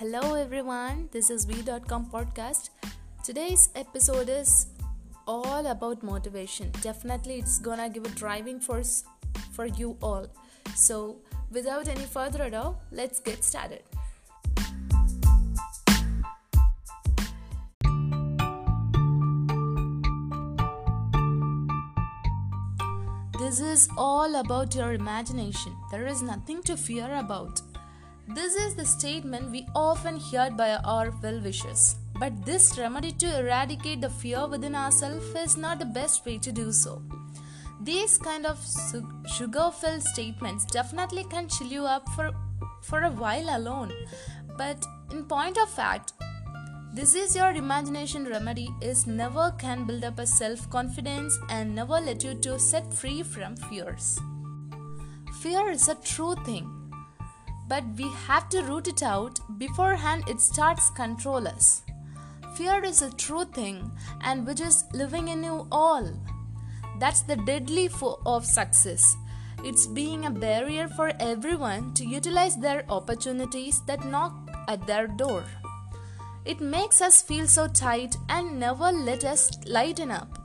Hello 0.00 0.32
everyone, 0.32 1.10
this 1.12 1.28
is 1.28 1.44
V.com 1.44 2.06
podcast. 2.10 2.70
Today's 3.22 3.68
episode 3.74 4.30
is 4.30 4.68
all 5.28 5.66
about 5.66 6.02
motivation. 6.02 6.70
Definitely, 6.80 7.34
it's 7.34 7.58
gonna 7.58 7.90
give 7.90 8.06
a 8.06 8.08
driving 8.08 8.60
force 8.60 9.04
for 9.52 9.66
you 9.66 9.98
all. 10.02 10.26
So, 10.74 11.18
without 11.50 11.86
any 11.86 12.06
further 12.06 12.44
ado, 12.44 12.76
let's 12.90 13.20
get 13.20 13.44
started. 13.44 13.82
This 23.38 23.60
is 23.60 23.86
all 23.98 24.36
about 24.36 24.74
your 24.74 24.94
imagination. 24.94 25.76
There 25.90 26.06
is 26.06 26.22
nothing 26.22 26.62
to 26.62 26.78
fear 26.78 27.16
about. 27.16 27.60
This 28.32 28.54
is 28.54 28.76
the 28.76 28.84
statement 28.84 29.50
we 29.50 29.66
often 29.74 30.16
hear 30.16 30.52
by 30.52 30.76
our 30.76 31.12
well 31.20 31.40
wishers. 31.40 31.96
But 32.20 32.46
this 32.46 32.78
remedy 32.78 33.10
to 33.12 33.40
eradicate 33.40 34.00
the 34.00 34.10
fear 34.10 34.46
within 34.46 34.76
ourselves 34.76 35.34
is 35.34 35.56
not 35.56 35.80
the 35.80 35.84
best 35.86 36.24
way 36.24 36.38
to 36.38 36.52
do 36.52 36.70
so. 36.70 37.02
These 37.80 38.18
kind 38.18 38.46
of 38.46 38.64
sugar 39.26 39.72
filled 39.72 40.02
statements 40.02 40.64
definitely 40.66 41.24
can 41.24 41.48
chill 41.48 41.66
you 41.66 41.86
up 41.86 42.08
for, 42.10 42.30
for 42.82 43.02
a 43.02 43.10
while 43.10 43.56
alone. 43.56 43.92
But 44.56 44.86
in 45.10 45.24
point 45.24 45.58
of 45.58 45.68
fact, 45.68 46.12
this 46.94 47.16
is 47.16 47.34
your 47.34 47.50
imagination 47.50 48.28
remedy 48.28 48.68
is 48.80 49.08
never 49.08 49.52
can 49.58 49.86
build 49.86 50.04
up 50.04 50.20
a 50.20 50.26
self-confidence 50.26 51.36
and 51.48 51.74
never 51.74 52.00
let 52.00 52.22
you 52.22 52.34
to 52.34 52.60
set 52.60 52.94
free 52.94 53.24
from 53.24 53.56
fears. 53.56 54.20
Fear 55.40 55.70
is 55.70 55.88
a 55.88 55.96
true 55.96 56.36
thing, 56.44 56.79
but 57.70 57.84
we 57.96 58.10
have 58.26 58.48
to 58.48 58.62
root 58.62 58.88
it 58.88 59.02
out 59.02 59.38
beforehand 59.58 60.24
it 60.26 60.40
starts 60.40 60.90
control 60.90 61.46
us. 61.46 61.82
Fear 62.56 62.84
is 62.84 63.00
a 63.00 63.14
true 63.14 63.44
thing 63.44 63.92
and 64.22 64.44
which 64.44 64.60
is 64.60 64.84
living 64.92 65.28
in 65.28 65.44
you 65.44 65.68
all. 65.70 66.12
That's 66.98 67.22
the 67.22 67.36
deadly 67.36 67.86
foe 67.86 68.18
of 68.26 68.44
success. 68.44 69.16
It's 69.62 69.86
being 69.86 70.26
a 70.26 70.30
barrier 70.30 70.88
for 70.88 71.12
everyone 71.20 71.94
to 71.94 72.04
utilize 72.04 72.56
their 72.56 72.84
opportunities 72.88 73.80
that 73.86 74.04
knock 74.04 74.34
at 74.66 74.86
their 74.86 75.06
door. 75.06 75.44
It 76.44 76.60
makes 76.60 77.00
us 77.00 77.22
feel 77.22 77.46
so 77.46 77.68
tight 77.68 78.16
and 78.28 78.58
never 78.58 78.90
let 78.90 79.24
us 79.24 79.50
lighten 79.66 80.10
up. 80.10 80.38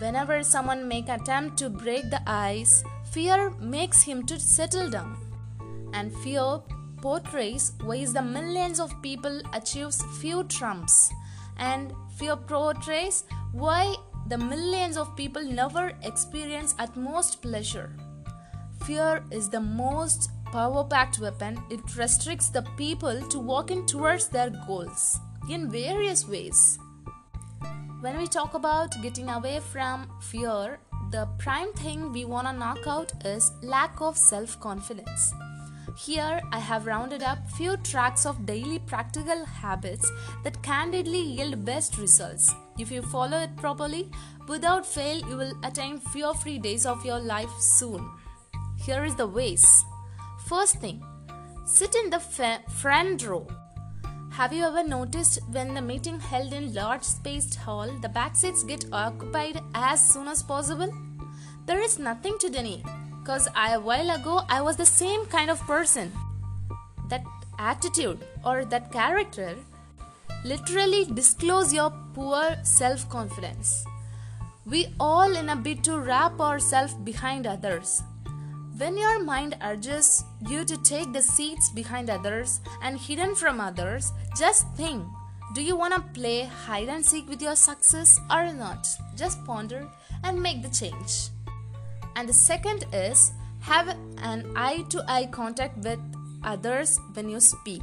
Whenever 0.00 0.42
someone 0.42 0.88
make 0.88 1.08
attempt 1.08 1.58
to 1.58 1.68
break 1.68 2.10
the 2.10 2.22
ice, 2.26 2.82
fear 3.12 3.50
makes 3.60 4.02
him 4.02 4.24
to 4.26 4.40
settle 4.40 4.90
down. 4.90 5.29
And 5.92 6.14
fear 6.18 6.60
portrays 7.00 7.72
ways 7.84 8.12
the 8.12 8.22
millions 8.22 8.80
of 8.80 9.02
people 9.02 9.40
achieves 9.52 10.02
few 10.20 10.44
trumps. 10.44 11.10
And 11.58 11.92
fear 12.16 12.36
portrays 12.36 13.24
why 13.52 13.94
the 14.28 14.38
millions 14.38 14.96
of 14.96 15.16
people 15.16 15.42
never 15.42 15.92
experience 16.02 16.74
utmost 16.78 17.42
pleasure. 17.42 17.90
Fear 18.84 19.24
is 19.30 19.48
the 19.48 19.60
most 19.60 20.30
power 20.52 20.84
packed 20.84 21.20
weapon, 21.20 21.62
it 21.70 21.96
restricts 21.96 22.48
the 22.48 22.62
people 22.76 23.20
to 23.28 23.38
walking 23.38 23.86
towards 23.86 24.28
their 24.28 24.50
goals 24.66 25.18
in 25.48 25.70
various 25.70 26.26
ways. 26.26 26.78
When 28.00 28.16
we 28.16 28.26
talk 28.26 28.54
about 28.54 29.00
getting 29.02 29.28
away 29.28 29.60
from 29.60 30.08
fear, 30.20 30.80
the 31.10 31.28
prime 31.38 31.72
thing 31.74 32.12
we 32.12 32.24
want 32.24 32.46
to 32.46 32.52
knock 32.52 32.86
out 32.86 33.12
is 33.24 33.52
lack 33.62 34.00
of 34.00 34.16
self 34.16 34.58
confidence. 34.60 35.32
Here 35.96 36.40
I 36.52 36.58
have 36.58 36.86
rounded 36.86 37.22
up 37.22 37.50
few 37.50 37.76
tracks 37.78 38.24
of 38.24 38.46
daily 38.46 38.78
practical 38.78 39.44
habits 39.44 40.10
that 40.44 40.62
candidly 40.62 41.20
yield 41.20 41.64
best 41.64 41.98
results. 41.98 42.54
If 42.78 42.90
you 42.90 43.02
follow 43.02 43.38
it 43.38 43.56
properly, 43.56 44.10
without 44.48 44.86
fail 44.86 45.18
you 45.28 45.36
will 45.36 45.52
attain 45.62 45.98
fear-free 45.98 46.58
days 46.60 46.86
of 46.86 47.04
your 47.04 47.18
life 47.18 47.50
soon. 47.58 48.08
Here 48.76 49.04
is 49.04 49.14
the 49.14 49.26
ways. 49.26 49.84
First 50.46 50.76
thing, 50.76 51.04
sit 51.66 51.94
in 51.94 52.10
the 52.10 52.20
front 52.20 53.26
row. 53.26 53.46
Have 54.32 54.52
you 54.52 54.64
ever 54.64 54.82
noticed 54.82 55.40
when 55.50 55.74
the 55.74 55.82
meeting 55.82 56.18
held 56.18 56.52
in 56.52 56.72
large 56.72 57.02
spaced 57.02 57.56
hall, 57.56 57.90
the 58.00 58.08
back 58.08 58.36
seats 58.36 58.62
get 58.62 58.86
occupied 58.92 59.60
as 59.74 60.00
soon 60.00 60.28
as 60.28 60.42
possible? 60.42 60.92
There 61.66 61.80
is 61.80 61.98
nothing 61.98 62.38
to 62.38 62.48
deny, 62.48 62.82
cause 63.24 63.48
I, 63.54 63.74
a 63.74 63.80
while 63.80 64.10
ago 64.10 64.42
I 64.48 64.60
was 64.62 64.76
the 64.76 64.86
same 64.86 65.26
kind 65.26 65.50
of 65.50 65.60
person. 65.62 66.12
That 67.08 67.24
attitude 67.58 68.24
or 68.44 68.64
that 68.66 68.92
character 68.92 69.56
literally 70.44 71.04
disclose 71.04 71.72
your 71.72 71.92
poor 72.14 72.56
self 72.62 73.08
confidence. 73.08 73.84
We 74.66 74.94
all 75.00 75.36
in 75.36 75.48
a 75.48 75.56
bid 75.56 75.82
to 75.84 75.98
wrap 75.98 76.40
ourselves 76.40 76.94
behind 76.94 77.46
others 77.46 78.02
when 78.80 78.96
your 78.96 79.22
mind 79.22 79.58
urges 79.62 80.24
you 80.48 80.64
to 80.64 80.76
take 80.82 81.12
the 81.12 81.20
seats 81.20 81.68
behind 81.68 82.08
others 82.08 82.60
and 82.82 82.98
hidden 82.98 83.34
from 83.34 83.60
others, 83.60 84.10
just 84.38 84.66
think 84.74 85.04
do 85.54 85.62
you 85.62 85.76
want 85.76 85.92
to 85.92 86.00
play 86.18 86.44
hide 86.44 86.88
and 86.88 87.04
seek 87.04 87.28
with 87.28 87.42
your 87.42 87.56
success 87.56 88.18
or 88.30 88.52
not? 88.54 88.88
Just 89.16 89.44
ponder 89.44 89.86
and 90.24 90.42
make 90.42 90.62
the 90.62 90.70
change. 90.70 91.28
And 92.16 92.28
the 92.28 92.32
second 92.32 92.86
is 92.92 93.32
have 93.60 93.88
an 94.18 94.52
eye 94.56 94.84
to 94.90 95.04
eye 95.08 95.26
contact 95.26 95.78
with 95.78 96.00
others 96.42 96.98
when 97.14 97.28
you 97.28 97.40
speak. 97.40 97.82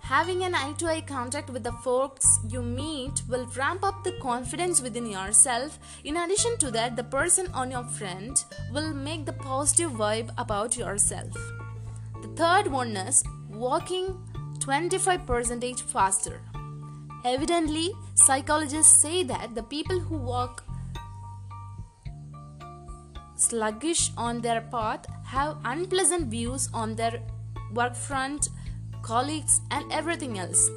Having 0.00 0.44
an 0.44 0.54
eye 0.54 0.72
to 0.78 0.86
eye 0.86 1.00
contact 1.00 1.50
with 1.50 1.64
the 1.64 1.72
folks 1.72 2.38
you 2.48 2.62
meet 2.62 3.22
will 3.28 3.46
ramp 3.56 3.82
up 3.82 4.04
the 4.04 4.12
confidence 4.22 4.80
within 4.80 5.06
yourself. 5.10 5.80
In 6.04 6.16
addition 6.16 6.56
to 6.58 6.70
that, 6.70 6.94
the 6.94 7.02
person 7.02 7.48
on 7.52 7.72
your 7.72 7.82
friend 7.82 8.36
will 8.72 8.94
make 8.94 9.26
the 9.26 9.32
positive 9.32 9.90
vibe 9.90 10.30
about 10.38 10.76
yourself. 10.76 11.34
The 12.22 12.28
third 12.36 12.68
one 12.68 12.96
is 12.96 13.24
walking 13.48 14.16
25% 14.60 15.80
faster. 15.80 16.40
Evidently, 17.24 17.90
psychologists 18.14 19.02
say 19.02 19.24
that 19.24 19.56
the 19.56 19.64
people 19.64 19.98
who 19.98 20.18
walk 20.18 20.62
sluggish 23.36 24.10
on 24.16 24.40
their 24.40 24.60
path 24.60 25.06
have 25.24 25.58
unpleasant 25.64 26.28
views 26.28 26.68
on 26.72 26.94
their 26.96 27.22
work 27.72 27.94
front 27.94 28.48
colleagues, 29.06 29.60
and 29.70 29.90
everything 29.92 30.38
else. 30.38 30.68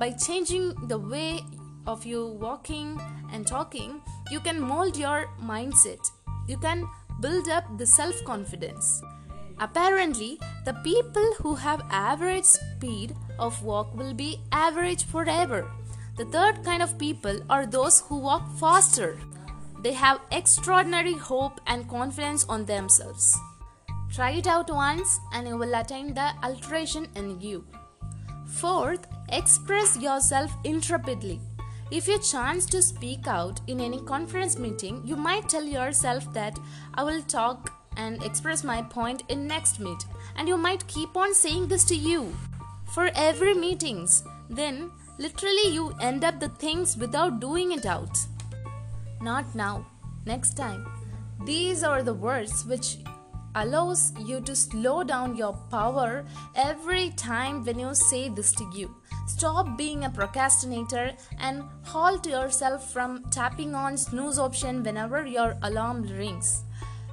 By 0.00 0.10
changing 0.10 0.74
the 0.88 0.98
way 0.98 1.40
of 1.86 2.04
you 2.04 2.26
walking 2.46 3.00
and 3.32 3.46
talking, 3.46 4.00
you 4.30 4.40
can 4.40 4.60
mold 4.60 4.96
your 4.96 5.28
mindset. 5.40 6.10
You 6.48 6.58
can 6.58 6.88
build 7.20 7.48
up 7.48 7.78
the 7.78 7.86
self 7.86 8.24
confidence. 8.24 9.02
Apparently, 9.58 10.38
the 10.64 10.74
people 10.84 11.28
who 11.38 11.54
have 11.54 11.86
average 11.90 12.44
speed 12.44 13.14
of 13.38 13.62
walk 13.62 13.94
will 13.94 14.12
be 14.12 14.40
average 14.52 15.04
forever. 15.04 15.70
The 16.16 16.26
third 16.26 16.62
kind 16.64 16.82
of 16.82 16.98
people 16.98 17.40
are 17.48 17.66
those 17.66 18.00
who 18.00 18.18
walk 18.18 18.50
faster. 18.58 19.16
They 19.86 19.92
have 19.92 20.20
extraordinary 20.32 21.12
hope 21.12 21.60
and 21.68 21.88
confidence 21.88 22.44
on 22.48 22.64
themselves. 22.64 23.38
Try 24.12 24.30
it 24.30 24.48
out 24.48 24.68
once 24.68 25.20
and 25.32 25.46
you 25.46 25.56
will 25.56 25.76
attain 25.76 26.12
the 26.12 26.32
alteration 26.42 27.06
in 27.14 27.40
you. 27.40 27.64
Fourth, 28.48 29.06
express 29.28 29.96
yourself 29.96 30.52
intrepidly. 30.64 31.38
If 31.92 32.08
you 32.08 32.18
chance 32.18 32.66
to 32.66 32.82
speak 32.82 33.28
out 33.28 33.60
in 33.68 33.80
any 33.80 34.00
conference 34.00 34.58
meeting, 34.58 35.02
you 35.04 35.14
might 35.14 35.48
tell 35.48 35.62
yourself 35.62 36.32
that 36.34 36.58
I 36.94 37.04
will 37.04 37.22
talk 37.22 37.70
and 37.96 38.20
express 38.24 38.64
my 38.64 38.82
point 38.82 39.22
in 39.28 39.46
next 39.46 39.78
meet 39.78 40.04
and 40.34 40.48
you 40.48 40.56
might 40.56 40.88
keep 40.88 41.16
on 41.16 41.32
saying 41.32 41.68
this 41.68 41.84
to 41.84 41.94
you 41.94 42.34
for 42.92 43.12
every 43.14 43.54
meetings 43.54 44.24
then 44.50 44.90
literally 45.18 45.68
you 45.68 45.94
end 46.00 46.24
up 46.24 46.40
the 46.40 46.48
things 46.48 46.96
without 46.96 47.40
doing 47.40 47.70
it 47.70 47.86
out 47.86 48.18
not 49.20 49.54
now 49.54 49.86
next 50.24 50.56
time 50.56 50.86
these 51.44 51.82
are 51.82 52.02
the 52.02 52.14
words 52.14 52.64
which 52.64 52.98
allows 53.56 54.12
you 54.18 54.40
to 54.40 54.54
slow 54.54 55.02
down 55.02 55.34
your 55.36 55.54
power 55.70 56.24
every 56.54 57.10
time 57.10 57.64
when 57.64 57.78
you 57.78 57.94
say 57.94 58.28
this 58.28 58.52
to 58.52 58.70
you. 58.74 58.94
Stop 59.26 59.78
being 59.78 60.04
a 60.04 60.10
procrastinator 60.10 61.12
and 61.38 61.64
halt 61.82 62.26
yourself 62.26 62.92
from 62.92 63.24
tapping 63.30 63.74
on 63.74 63.96
snooze 63.96 64.38
option 64.38 64.82
whenever 64.82 65.26
your 65.26 65.56
alarm 65.62 66.02
rings. 66.02 66.62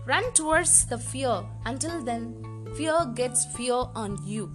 Run 0.05 0.31
towards 0.33 0.85
the 0.85 0.97
fear 0.97 1.43
until 1.65 2.03
then 2.03 2.35
fear 2.75 3.05
gets 3.15 3.45
fear 3.55 3.85
on 3.95 4.17
you. 4.25 4.51